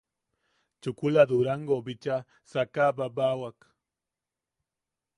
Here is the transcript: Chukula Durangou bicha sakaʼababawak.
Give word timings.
Chukula 0.81 1.21
Durangou 1.29 1.79
bicha 1.85 2.15
sakaʼababawak. 2.51 3.59